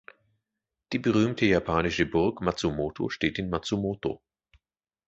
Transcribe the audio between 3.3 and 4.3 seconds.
in Matsumoto.